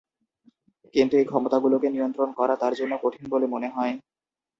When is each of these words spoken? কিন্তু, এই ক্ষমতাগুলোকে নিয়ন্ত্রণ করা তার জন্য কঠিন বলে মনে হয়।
কিন্তু, 0.95 1.13
এই 1.17 1.25
ক্ষমতাগুলোকে 1.25 1.87
নিয়ন্ত্রণ 1.89 2.29
করা 2.39 2.53
তার 2.55 2.73
জন্য 2.75 2.93
কঠিন 3.03 3.25
বলে 3.29 3.45
মনে 3.47 3.69
হয়। 3.69 3.93